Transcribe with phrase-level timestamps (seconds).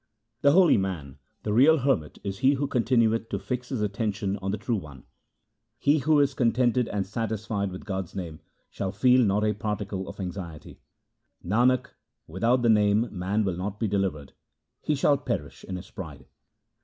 [0.41, 4.49] The holy man, the real hermit, is he who continueth to fix his attention on
[4.49, 5.03] the True One.
[5.77, 8.39] He who is contented and satisfied with God's name,
[8.71, 10.79] shall feel not a particle of anxiety.
[11.45, 11.89] Nanak,
[12.25, 14.33] without the Name man will not be delivered;
[14.81, 16.25] he shall perish in his pride.